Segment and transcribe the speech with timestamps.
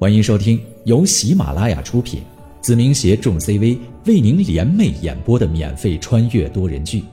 [0.00, 2.22] 欢迎收听由喜马拉雅出品，
[2.60, 3.76] 子明携众 CV
[4.06, 7.00] 为您联袂演播的免费穿越多人剧《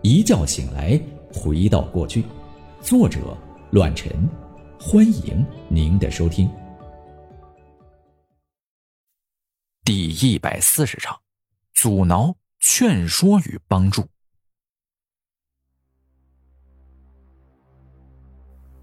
[0.00, 0.98] 一觉醒来
[1.34, 2.22] 回到过去》，
[2.80, 3.36] 作者：
[3.72, 4.10] 乱臣。
[4.80, 6.50] 欢迎您的收听。
[9.84, 11.14] 第一百四十章：
[11.74, 14.06] 阻挠、劝说与帮助。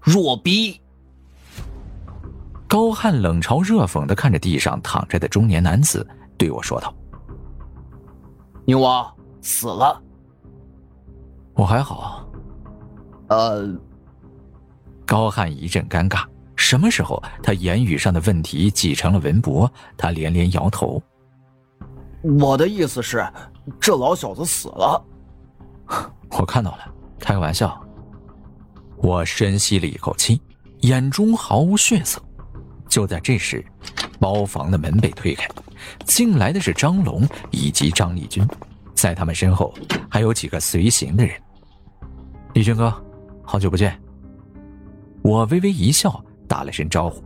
[0.00, 0.80] 弱逼！
[2.78, 6.06] 高汉冷嘲热讽的看着地上躺着的中年男子，
[6.36, 6.94] 对我说道
[8.64, 10.00] ：“牛王死了。”
[11.54, 12.24] 我还好。
[13.30, 13.76] 呃。
[15.04, 19.68] 高汉一阵尴尬，什么时候他言语上的问题继承了文博？
[19.96, 21.02] 他连连摇头。
[22.38, 23.28] 我的意思是，
[23.80, 25.04] 这老小子死了。
[26.30, 27.76] 我看到了，开个玩笑。
[28.98, 30.40] 我深吸了一口气，
[30.82, 32.22] 眼中毫无血色。
[32.88, 33.64] 就在这时，
[34.18, 35.48] 包房的门被推开，
[36.04, 38.46] 进来的是张龙以及张立军，
[38.94, 39.72] 在他们身后
[40.10, 41.34] 还有几个随行的人。
[42.54, 42.92] 立军哥，
[43.42, 43.98] 好久不见。
[45.22, 47.22] 我微微一笑，打了声招呼。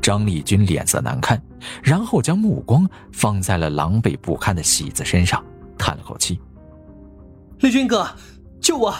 [0.00, 1.40] 张立军脸色难看，
[1.82, 5.44] 然后将目光放在了狼狈不堪的喜子身上，
[5.76, 6.40] 叹了口气
[7.60, 8.08] ：“立军哥，
[8.60, 8.94] 救我！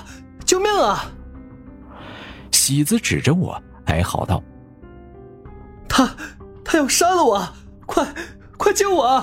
[0.45, 1.11] 救命啊！”
[2.51, 4.43] 喜子指着我哀嚎道。
[6.01, 6.17] 他，
[6.65, 7.47] 他要杀了我！
[7.85, 8.07] 快，
[8.57, 9.23] 快救我！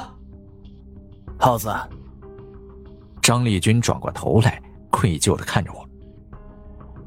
[1.39, 1.73] 耗子。
[3.21, 4.61] 张立军转过头来，
[4.91, 5.87] 愧疚的看着我。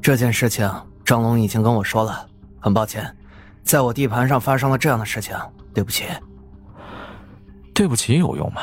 [0.01, 0.69] 这件事情，
[1.05, 2.27] 张龙已经跟我说了，
[2.59, 3.15] 很抱歉，
[3.63, 5.35] 在我地盘上发生了这样的事情，
[5.73, 6.03] 对不起。
[7.73, 8.61] 对不起有用吗？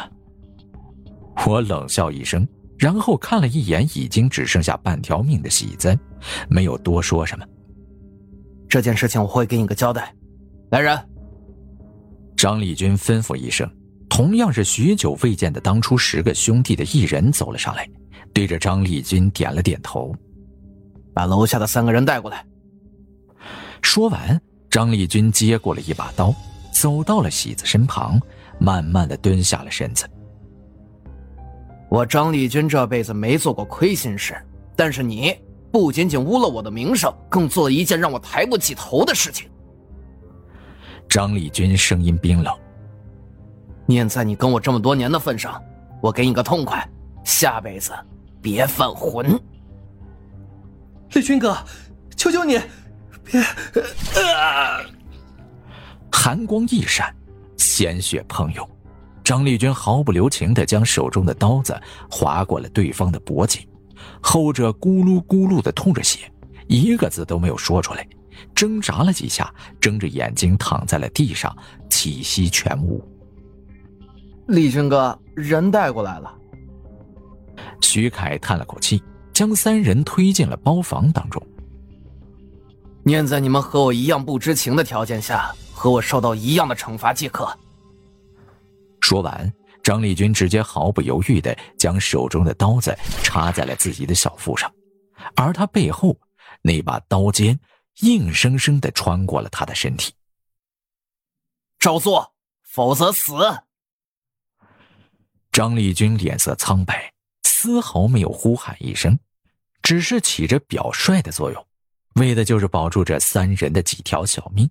[1.46, 2.46] 我冷笑一声，
[2.78, 5.98] 然后看了一眼已经只剩下半条命的喜子，
[6.50, 7.44] 没有多说什么。
[8.68, 10.14] 这件事情我会给你个交代。
[10.70, 10.98] 来人！
[12.36, 13.66] 张立军吩咐一声，
[14.10, 17.88] 同样是许久未见的当初十个兄弟的一人走了上来，
[18.34, 20.14] 对着张立军点了点头，
[21.14, 22.44] 把楼下的三个人带过来。
[23.80, 26.34] 说完，张立军接过了一把刀，
[26.70, 28.20] 走到了喜子身旁，
[28.60, 30.04] 慢慢的蹲下了身子。
[31.88, 34.36] 我张立军这辈子没做过亏心事，
[34.76, 35.34] 但是你
[35.72, 39.48] 不仅仅污了我的名声，更做了一件让我抬不起头的事情。
[41.08, 42.54] 张立军声音冰冷
[43.86, 45.60] ：“念在你跟我这么多年的份上，
[46.02, 46.86] 我给你个痛快，
[47.24, 47.92] 下辈子
[48.42, 49.40] 别犯浑。”
[51.14, 51.56] 立军哥，
[52.14, 52.60] 求求你，
[53.24, 53.42] 别！
[56.12, 57.14] 寒光一闪，
[57.56, 58.68] 鲜血喷涌，
[59.24, 61.80] 张立军毫不留情的将手中的刀子
[62.10, 63.66] 划过了对方的脖颈，
[64.20, 66.30] 后者咕噜咕噜的吐着血，
[66.66, 68.06] 一个字都没有说出来。
[68.54, 71.56] 挣扎了几下，睁着眼睛躺在了地上，
[71.88, 73.02] 气息全无。
[74.48, 76.34] 立军哥，人带过来了。
[77.80, 81.42] 徐凯叹了口气，将三人推进了包房当中。
[83.04, 87.48] 念在你们和我一样不知情的条件下，和我受到一样的惩罚即可。
[89.00, 89.50] 说完，
[89.82, 94.70] 张立军直接毫不犹豫的将手中的刀子插在了自己的小腹上，
[95.34, 96.16] 而他背后
[96.62, 97.58] 那把刀尖。
[98.00, 100.12] 硬生生的穿过了他的身体。
[101.78, 103.34] 照做，否则死。
[105.52, 109.18] 张立军脸色苍白，丝毫没有呼喊一声，
[109.82, 111.66] 只是起着表率的作用，
[112.14, 114.70] 为的就是保住这三人的几条小命。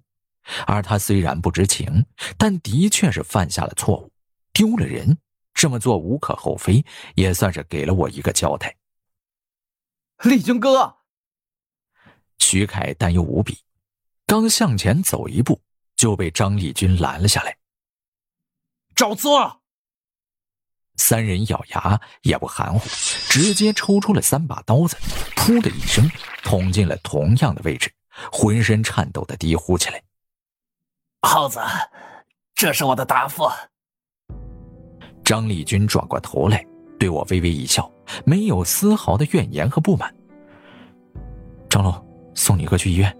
[0.65, 2.05] 而他虽然不知情，
[2.37, 4.11] 但的确是犯下了错误，
[4.53, 5.17] 丢了人。
[5.53, 6.85] 这么做无可厚非，
[7.15, 8.77] 也算是给了我一个交代。
[10.23, 10.97] 立军哥。
[12.39, 13.57] 徐凯担忧无比，
[14.25, 15.61] 刚向前走一步，
[15.95, 17.57] 就被张立军拦了下来。
[18.95, 19.61] 照做。
[20.95, 22.79] 三人咬牙也不含糊，
[23.29, 24.97] 直接抽出了三把刀子，
[25.35, 26.09] 噗的一声
[26.41, 27.93] 捅进了同样的位置，
[28.31, 30.01] 浑身颤抖的低呼起来
[31.21, 31.59] ：“耗子，
[32.55, 33.47] 这是我的答复。”
[35.23, 36.65] 张立军转过头来，
[36.97, 37.91] 对我微微一笑，
[38.25, 40.11] 没有丝毫的怨言和不满。
[41.69, 42.06] 张龙。
[42.37, 43.13] 送你哥去医院。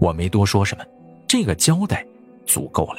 [0.00, 0.84] 我没多说什么，
[1.28, 2.04] 这个交代
[2.44, 2.98] 足够了。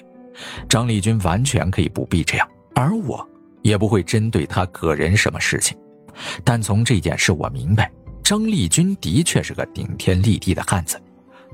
[0.69, 3.28] 张立军完全可以不必这样，而我
[3.63, 5.78] 也不会针对他个人什么事情。
[6.44, 7.92] 但从这件事我明白，
[8.24, 11.01] 张立军的确是个顶天立地的汉子。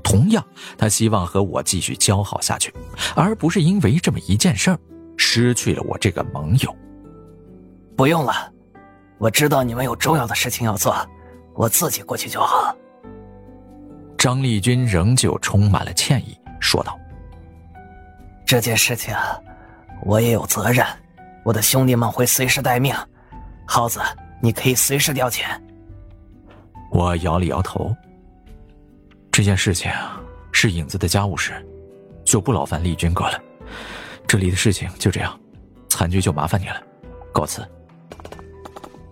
[0.04, 0.44] 同样，
[0.78, 2.72] 他希望和我继续交好下去，
[3.16, 4.78] 而不是因为这么一件事儿
[5.16, 6.76] 失去了我这个盟友。
[7.96, 8.52] 不用了，
[9.18, 10.94] 我知道你们有重要的事情要做，
[11.54, 12.74] 我自己过去就好。
[14.20, 16.94] 张立军仍旧充满了歉意，说道
[18.44, 19.16] ：“这件事情
[20.02, 20.86] 我也有责任，
[21.42, 22.94] 我的兄弟们会随时待命。
[23.66, 23.98] 耗子，
[24.42, 25.44] 你可以随时调遣。
[26.90, 27.96] 我摇了摇头。
[29.32, 29.90] 这件事情
[30.52, 31.54] 是影子的家务事，
[32.22, 33.40] 就不劳烦丽君哥了。
[34.26, 35.40] 这里的事情就这样，
[35.88, 36.76] 残局就麻烦你了，
[37.32, 37.66] 告辞。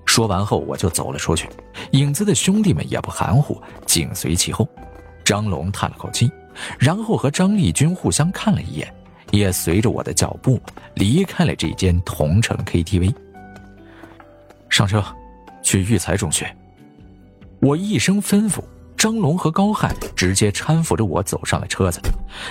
[0.04, 1.48] 说完后，我就走了出去。
[1.92, 4.68] 影子的兄弟们也不含糊，紧随其后。
[5.28, 6.30] 张龙叹了口气，
[6.78, 8.90] 然后和张丽君互相看了一眼，
[9.30, 10.58] 也随着我的脚步
[10.94, 13.14] 离开了这间同城 KTV。
[14.70, 15.04] 上车，
[15.62, 16.50] 去育才中学。
[17.60, 18.62] 我一声吩咐，
[18.96, 22.00] 张龙和高汉直接搀扶着我走上了车子，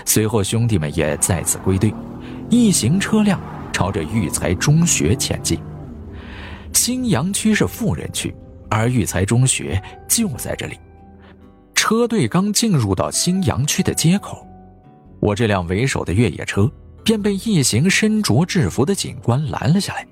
[0.05, 1.91] 随后兄弟们也再次归队，
[2.51, 3.41] 一行车辆
[3.73, 5.59] 朝着育才中学前进。
[6.73, 8.35] 新阳区是富人区，
[8.69, 10.77] 而育才中学就在这里。
[11.89, 14.45] 车队刚进入到新阳区的街口，
[15.21, 16.69] 我这辆为首的越野车
[17.01, 20.05] 便被一行身着制服的警官拦了下来。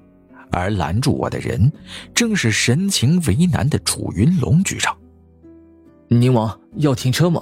[0.51, 1.69] 而拦住我的人，
[2.13, 4.98] 正是神情为难的楚云龙局长。
[6.07, 7.42] 宁王要停车吗？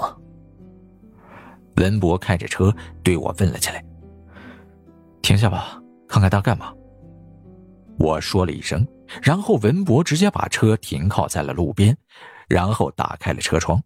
[1.75, 3.85] 文博开着车对我问了起来。
[5.21, 6.73] 停下吧，看看他干嘛。
[7.99, 8.83] 我说了一声，
[9.21, 11.95] 然后文博直接把车停靠在了路边，
[12.47, 13.79] 然后打开了车窗。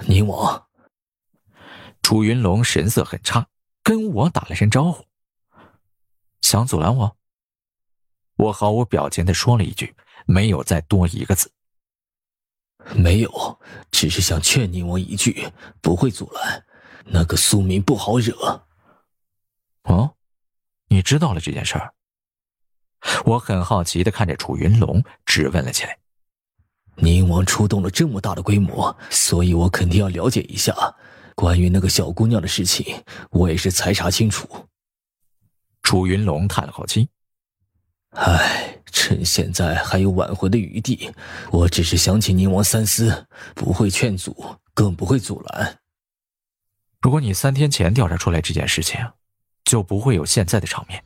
[0.00, 0.66] 宁王，
[2.02, 3.46] 楚云龙神色很差，
[3.82, 5.06] 跟我打了声招呼。
[6.40, 7.16] 想阻拦我？
[8.36, 9.94] 我毫无表情的说了一句，
[10.26, 11.52] 没有再多一个字。
[12.96, 13.60] 没有，
[13.90, 16.64] 只是想劝你我一句，不会阻拦。
[17.04, 18.66] 那个苏明不好惹。
[19.84, 20.16] 哦，
[20.88, 21.94] 你知道了这件事儿？
[23.24, 25.98] 我很好奇的看着楚云龙，质问了起来。
[26.96, 30.74] 宁王出动了这么大的规模，所以我肯定要了解一下
[31.34, 34.48] 关于那个小姑娘的事情，我也是才查清楚。
[35.82, 37.08] 楚云龙叹了口气。
[38.10, 41.10] 唉，趁现在还有挽回的余地，
[41.50, 44.36] 我只是想请宁王三思，不会劝阻，
[44.74, 45.78] 更不会阻拦。
[47.00, 49.00] 如果你三天前调查出来这件事情，
[49.64, 51.02] 就不会有现在的场面。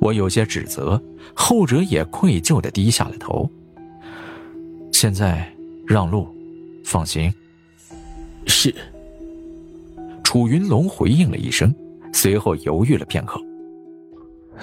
[0.00, 1.00] 我有些指责，
[1.34, 3.48] 后者也愧疚的低下了头。
[5.04, 5.46] 现在
[5.86, 6.26] 让路，
[6.82, 7.30] 放行。
[8.46, 8.74] 是。
[10.22, 11.74] 楚云龙回应了一声，
[12.10, 13.38] 随后犹豫了片刻。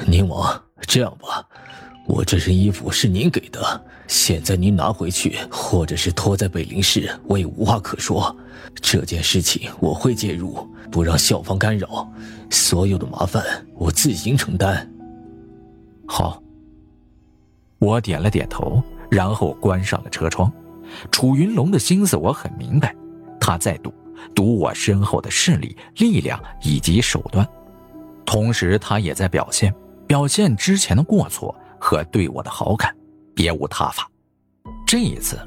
[0.07, 0.59] 宁王。
[0.87, 1.47] 这样吧，
[2.07, 8.35] 我这身衣服是您给的，现在您拿回去，或者是拖在北陵市，我也无话可说。
[8.81, 12.11] 这件事情我会介入，不让校方干扰，
[12.49, 13.45] 所有的麻烦
[13.75, 14.91] 我自行承担。
[16.07, 16.41] 好。
[17.77, 20.51] 我点了点头，然后关上了车窗。
[21.11, 22.95] 楚云龙的心思我很明白，
[23.39, 23.93] 他在赌，
[24.33, 27.47] 赌我身后的势力、力量以及手段，
[28.25, 29.73] 同时他也在表现。
[30.07, 32.93] 表现之前的过错和对我的好感，
[33.33, 34.09] 别无他法。
[34.85, 35.39] 这一次，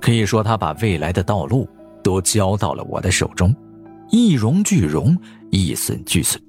[0.00, 1.68] 可以说他把未来的道路
[2.00, 3.52] 都交到了我的手中，
[4.10, 5.18] 一荣俱荣，
[5.50, 6.40] 一损俱损。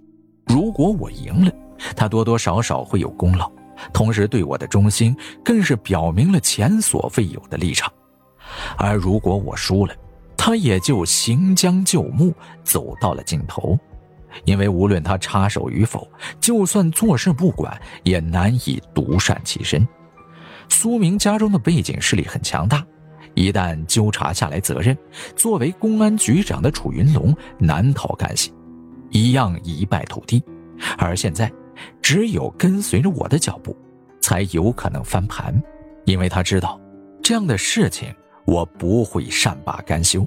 [0.45, 1.51] 如果我赢了，
[1.95, 3.51] 他多多少少会有功劳，
[3.93, 7.89] 同时对我的忠心更是表明了前所未有的立场；
[8.77, 9.93] 而如果我输了，
[10.37, 12.33] 他也就行将就木，
[12.63, 13.77] 走到了尽头。
[14.43, 16.05] 因为无论他插手与否，
[16.41, 19.87] 就算坐视不管，也难以独善其身。
[20.67, 22.85] 苏明家中的背景势力很强大，
[23.33, 24.97] 一旦纠察下来责任，
[25.37, 28.53] 作为公安局长的楚云龙难逃干系，
[29.09, 30.43] 一样一败涂地。
[30.97, 31.49] 而现在，
[32.01, 33.75] 只有跟随着我的脚步，
[34.21, 35.53] 才有可能翻盘，
[36.05, 36.79] 因为他知道，
[37.23, 38.13] 这样的事情
[38.45, 40.25] 我不会善罢甘休。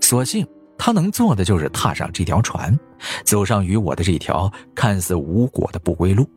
[0.00, 0.46] 所幸。
[0.78, 2.78] 他能做的就是踏上这条船，
[3.24, 6.28] 走上与我的这条看似无果的不归路，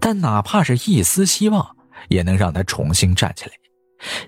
[0.00, 1.76] 但哪怕是一丝希望，
[2.08, 3.52] 也能让他重新站起来。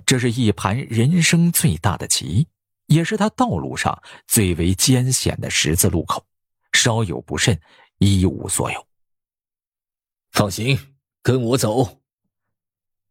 [0.06, 2.46] 这是一盘人生最大的棋，
[2.86, 6.24] 也是他道路上最为艰险的十字路口，
[6.72, 7.58] 稍有不慎，
[7.98, 8.87] 一无所有。
[10.38, 10.78] 放心，
[11.20, 12.00] 跟我走。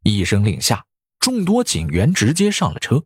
[0.03, 0.85] 一声令下，
[1.19, 3.03] 众多警员直接上了车，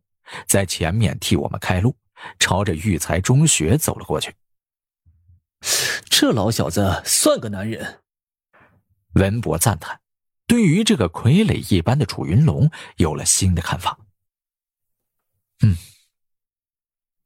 [0.47, 1.97] 在前面替我们开路。
[2.37, 4.35] 朝着育才中学走了过去。
[6.05, 8.03] 这老小子算个男人。
[9.13, 9.99] 文博赞叹，
[10.45, 13.97] 对于这个傀儡一般的楚云龙有了新的看法。
[15.63, 15.75] 嗯，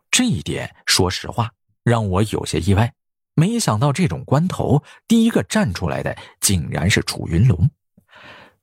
[0.10, 1.52] 这一点说实话
[1.84, 2.96] 让我有些意外。
[3.36, 7.70] 没想到这种关头，第一个站出来的竟然是楚云龙。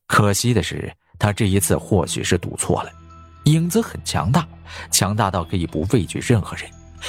[0.07, 2.91] 可惜的是，他这一次或许是赌错了。
[3.45, 4.47] 影子很强大。
[4.91, 6.67] 强大到可以不畏惧任何人，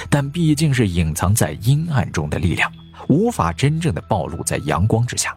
[0.09, 2.69] 但毕竟是隐藏在阴暗中的力量，
[3.07, 5.33] 无法真正的暴露在阳光之下，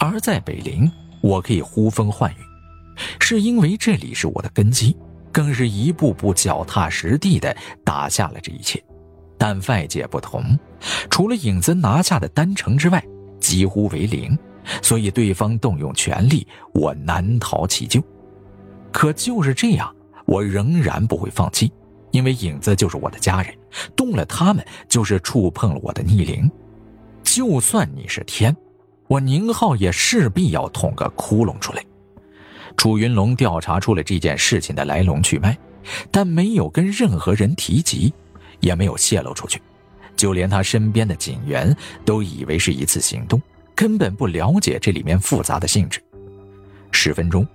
[0.00, 0.90] 而在北陵，
[1.20, 2.38] 我可以呼风唤雨，
[3.20, 4.96] 是因为这里是我的根基，
[5.30, 8.82] 更是一步步脚踏实地的打下了这一切。
[9.42, 10.56] 但外界不同，
[11.10, 13.04] 除了影子拿下的丹城之外，
[13.40, 14.38] 几乎为零，
[14.80, 18.00] 所以对方动用全力，我难逃其咎。
[18.92, 19.92] 可就是这样，
[20.26, 21.72] 我仍然不会放弃，
[22.12, 23.52] 因为影子就是我的家人，
[23.96, 26.48] 动了他们就是触碰了我的逆鳞。
[27.24, 28.56] 就算你是天，
[29.08, 31.84] 我宁浩也势必要捅个窟窿出来。
[32.76, 35.58] 楚云龙调查出了这件事情的来龙去脉，
[36.12, 38.14] 但没有跟任何人提及，
[38.62, 39.60] 也没有泄露出去，
[40.16, 41.76] 就连他身边的警员
[42.06, 43.38] 都以为是一次行动，
[43.74, 46.02] 根本不了解这里面复杂的性质。
[46.90, 47.46] 十分钟。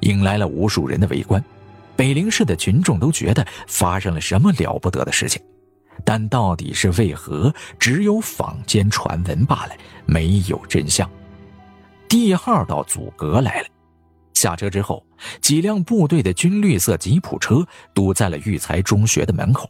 [0.00, 1.42] 引来了无数人的围观，
[1.96, 5.40] 北陵市的群众都觉得发生了什么了不得的事情，
[6.04, 9.72] 但到底是为何，只有坊间传闻罢了，
[10.04, 11.10] 没有真相。
[12.06, 13.66] 第二道阻隔来了，
[14.34, 15.02] 下车之后，
[15.40, 19.66] 几辆部队的军绿色吉普车堵在了育才中学的门口，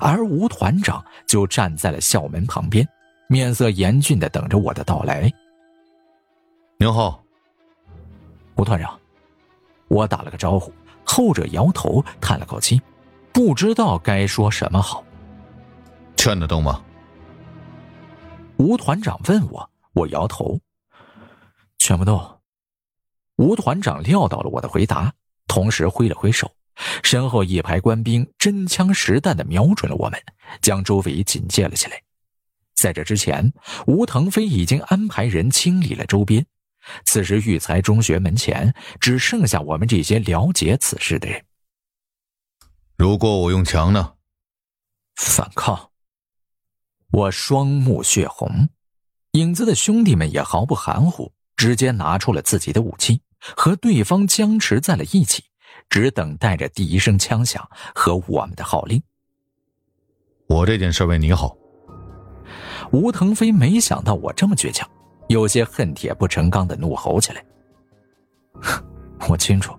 [0.00, 2.86] 而吴团长就站在了校门旁边，
[3.28, 5.32] 面色严峻的等着我的到来。
[6.78, 7.22] 宁浩，
[8.56, 8.98] 吴团长。
[9.88, 10.72] 我打了个招呼，
[11.04, 12.80] 后者摇头，叹了口气，
[13.32, 15.04] 不知道该说什么好。
[16.16, 16.80] 劝得动吗？
[18.56, 20.60] 吴团长问我，我摇头，
[21.78, 22.38] 劝不动。
[23.36, 25.12] 吴团长料到了我的回答，
[25.48, 26.48] 同时挥了挥手，
[27.02, 30.20] 身后一排官兵真枪实弹的瞄准了我们，
[30.60, 32.02] 将周围警戒了起来。
[32.74, 33.52] 在这之前，
[33.86, 36.46] 吴腾飞已经安排人清理了周边。
[37.04, 41.44] 此时，育才中学门前只剩下我们这些了解此事的人。
[42.96, 44.14] 如果我用强呢？
[45.16, 45.90] 反抗！
[47.10, 48.70] 我双目血红，
[49.32, 55.44] 影子的兄弟们也毫不含糊，直接拿出了自己的武器，和对方僵持在了一起，
[55.90, 59.02] 只等待着第一声枪响和我们的号令。
[60.46, 61.54] 我这件事为你好。
[62.92, 64.88] 吴腾飞没想到我这么倔强。
[65.28, 67.44] 有些恨铁不成钢的怒吼起来。
[69.28, 69.72] 我清楚，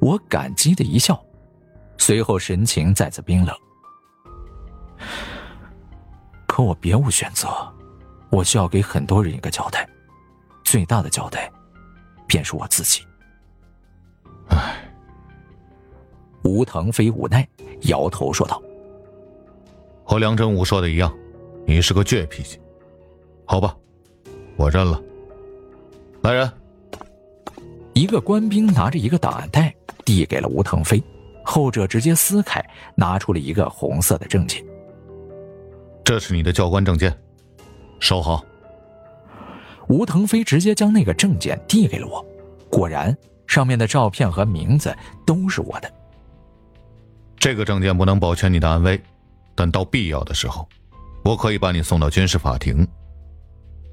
[0.00, 1.24] 我感激的一笑，
[1.98, 3.56] 随后神情再次冰冷。
[6.48, 7.48] 可我别无选择，
[8.28, 9.88] 我需要给很多人一个交代，
[10.64, 11.48] 最大的交代，
[12.26, 13.06] 便是我自己。
[16.44, 17.46] 吴腾飞无奈
[17.82, 18.62] 摇头说道
[20.04, 21.12] ：“和梁振武说的一样，
[21.66, 22.60] 你是个倔脾气，
[23.46, 23.74] 好吧。”
[24.56, 25.02] 我认了。
[26.22, 26.50] 来人！
[27.92, 29.74] 一个官兵拿着一个档案袋
[30.04, 31.02] 递给了吴腾飞，
[31.42, 34.64] 后者直接撕开，拿出了一个红色的证件。
[36.04, 37.16] 这是你的教官证件，
[37.98, 38.44] 收好。
[39.88, 42.24] 吴腾飞直接将那个证件递给了我，
[42.70, 44.94] 果然，上面的照片和名字
[45.26, 45.90] 都是我的。
[47.44, 48.98] 这个证件不能保全你的安危，
[49.54, 50.66] 但到必要的时候，
[51.26, 52.88] 我可以把你送到军事法庭。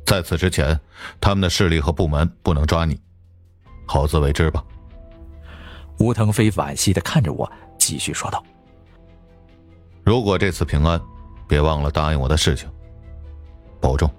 [0.05, 0.79] 在此之前，
[1.19, 2.97] 他们的势力和部门不能抓你，
[3.85, 4.63] 好自为之吧。
[5.99, 8.41] 吴腾飞惋惜的看着我，继续说道
[10.05, 10.97] ：“如果这次平安，
[11.45, 12.69] 别忘了答应我的事情，
[13.81, 14.09] 保重。”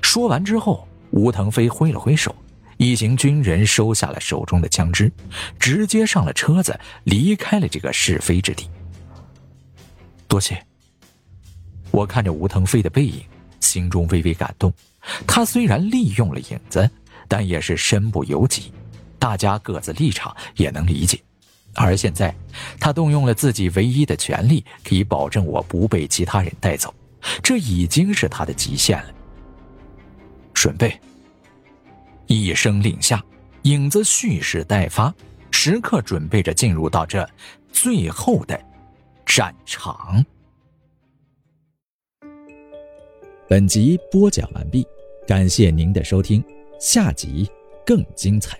[0.00, 2.32] 说完之后，吴腾飞挥了挥手，
[2.78, 5.12] 一行军人收下了手中的枪支，
[5.58, 8.68] 直接上了车子，离开了这个是非之地。
[10.26, 10.60] 多谢。
[11.90, 13.22] 我看着吴腾飞的背影。
[13.60, 14.72] 心中微微感动，
[15.26, 16.88] 他虽然利用了影子，
[17.26, 18.72] 但也是身不由己，
[19.18, 21.20] 大家各自立场也能理解。
[21.74, 22.34] 而现在，
[22.80, 26.94] 他动用了自己唯一的权利，可以保证我不被其他人带走，
[27.42, 29.10] 这已经是他的极限了。
[30.54, 30.98] 准备！
[32.28, 33.24] 一声令下，
[33.62, 35.12] 影子蓄势待发，
[35.50, 37.26] 时刻准备着进入到这
[37.72, 38.60] 最后的
[39.24, 40.22] 战场。
[43.48, 44.86] 本集播讲完毕，
[45.26, 46.44] 感谢您的收听，
[46.78, 47.50] 下集
[47.86, 48.58] 更精彩。